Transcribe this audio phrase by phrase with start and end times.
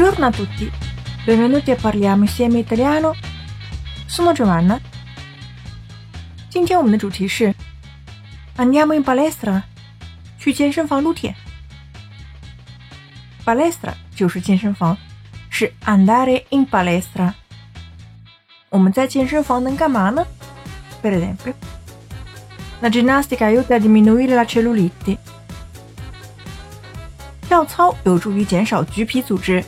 [0.00, 0.70] Buongiorno a tutti,
[1.24, 3.14] benvenuti a Parliamo insieme italiano.
[4.06, 4.80] Sono Giovanna。
[6.48, 7.54] 今天我们的主题是
[8.56, 9.62] Andiamo in palestra，
[10.38, 11.34] 去健身房撸铁。
[13.44, 14.96] Palestra 就是健身房，
[15.50, 17.32] 是 andare in palestra。
[18.70, 20.26] 我们在健身房能干嘛呢？
[21.02, 21.54] Per esempio,
[22.80, 25.18] la ginnastica aiuta a diminuire la cellulite。
[27.48, 29.64] 跳操有助于减少橘皮组织。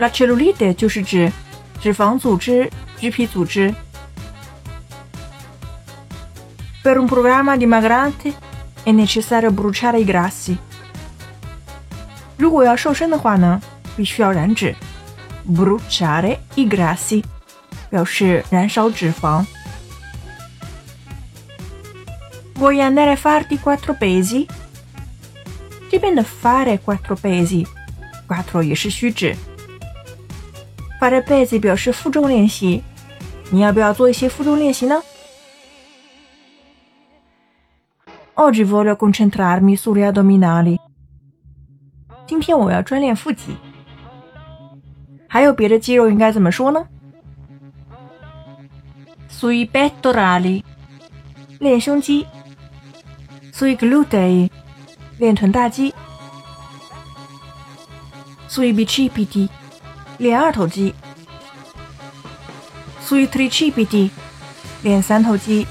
[0.00, 1.32] La cellulite 就是指
[1.80, 3.74] 脂肪组织、橘皮组织。
[6.82, 8.32] Per un programma dimagrante
[8.84, 10.56] è necessario bruciare i grassi。
[12.36, 13.60] 如果要瘦身的话呢，
[13.96, 14.74] 必须要燃脂。
[15.48, 17.24] Bruciare i grassi
[17.88, 19.44] 表示燃烧脂肪。
[22.54, 24.46] Vuoi andare a farti quattro pesi？
[25.90, 29.36] 这边的 fare quattro pesi，quattro 也是虚指。
[31.01, 32.83] Fare pesi 表示负重练习，
[33.49, 35.01] 你要不要做一些负重练习呢
[38.35, 40.77] ？Oggi voglio concentrarmi sugli addominali。
[42.27, 43.57] 今天我要专练腹肌。
[45.27, 46.85] 还有别的肌肉应该怎么说呢
[49.27, 50.63] ？Sui pettorali，
[51.57, 52.27] 练胸肌。
[53.51, 54.51] Sui glutei。
[55.17, 55.93] 练臀大肌
[58.49, 59.47] ，sui bicipiti，
[60.21, 60.93] 练二头肌
[63.03, 64.11] ，sui tricipiti，
[64.83, 65.65] 练三头肌。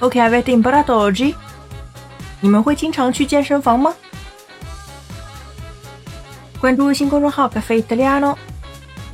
[0.00, 1.36] Ok, avete imparato oggi？
[2.40, 3.94] 你们会经常去健身房吗？
[6.60, 8.34] 关注微信公众号 “cafe italiano”，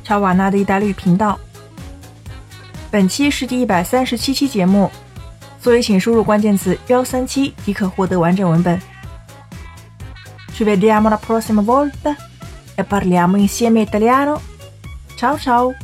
[0.03, 1.39] 乔瓦纳的意大利语频道。
[2.89, 4.89] 本期是第一百三十七期节目。
[5.61, 8.81] 所以，请输入关键词“幺三七”即可获得完整文本。
[10.55, 12.15] Ci vediamo la prossima volta
[12.75, 14.39] e parliamo insieme italiano.
[15.15, 15.82] Ciao ciao!